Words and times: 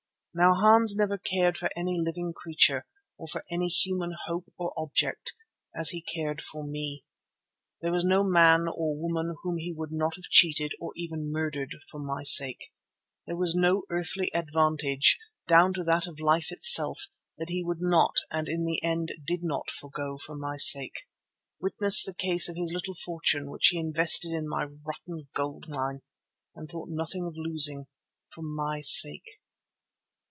Now 0.33 0.53
Hans 0.53 0.95
never 0.95 1.17
cared 1.17 1.57
for 1.57 1.69
any 1.75 1.97
living 1.99 2.31
creature, 2.33 2.85
or 3.17 3.27
for 3.27 3.43
any 3.51 3.67
human 3.67 4.13
hope 4.27 4.47
or 4.57 4.71
object, 4.77 5.33
as 5.75 5.89
he 5.89 6.01
cared 6.01 6.39
for 6.39 6.65
me. 6.65 7.03
There 7.81 7.91
was 7.91 8.05
no 8.05 8.23
man 8.23 8.65
or 8.73 8.95
woman 8.97 9.35
whom 9.43 9.57
he 9.57 9.73
would 9.75 9.91
not 9.91 10.15
have 10.15 10.29
cheated, 10.31 10.71
or 10.79 10.93
even 10.95 11.33
murdered 11.33 11.75
for 11.91 11.99
my 11.99 12.23
sake. 12.23 12.71
There 13.27 13.35
was 13.35 13.57
no 13.57 13.83
earthly 13.89 14.31
advantage, 14.33 15.19
down 15.49 15.73
to 15.73 15.83
that 15.83 16.07
of 16.07 16.21
life 16.21 16.49
itself, 16.49 17.07
that 17.37 17.49
he 17.49 17.61
would 17.61 17.81
not, 17.81 18.15
and 18.29 18.47
in 18.47 18.63
the 18.63 18.81
end 18.81 19.11
did 19.27 19.43
not 19.43 19.69
forgo 19.69 20.17
for 20.17 20.37
my 20.37 20.55
sake; 20.55 21.07
witness 21.59 22.05
the 22.05 22.15
case 22.15 22.47
of 22.47 22.55
his 22.55 22.71
little 22.73 22.95
fortune 22.95 23.51
which 23.51 23.67
he 23.71 23.77
invested 23.81 24.31
in 24.31 24.47
my 24.47 24.63
rotten 24.63 25.27
gold 25.35 25.65
mine 25.67 25.99
and 26.55 26.69
thought 26.71 26.87
nothing 26.89 27.25
of 27.25 27.33
losing—for 27.35 28.41
my 28.43 28.79
sake. 28.81 29.25